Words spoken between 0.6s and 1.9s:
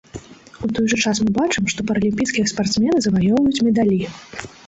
У той жа час мы бачым, што